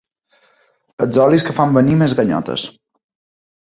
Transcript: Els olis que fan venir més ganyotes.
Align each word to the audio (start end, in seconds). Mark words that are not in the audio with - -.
Els 1.05 1.21
olis 1.27 1.47
que 1.51 1.57
fan 1.61 1.79
venir 1.79 2.01
més 2.03 2.19
ganyotes. 2.25 2.69